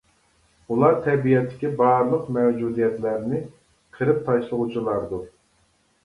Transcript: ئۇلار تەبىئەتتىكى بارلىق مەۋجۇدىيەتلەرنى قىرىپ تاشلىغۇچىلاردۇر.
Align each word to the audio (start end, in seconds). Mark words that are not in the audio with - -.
ئۇلار 0.75 0.95
تەبىئەتتىكى 1.07 1.69
بارلىق 1.81 2.23
مەۋجۇدىيەتلەرنى 2.37 3.41
قىرىپ 3.99 4.23
تاشلىغۇچىلاردۇر. 4.31 5.29